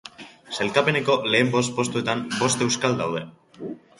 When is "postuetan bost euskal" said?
1.81-3.01